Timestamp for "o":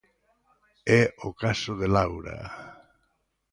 1.27-1.29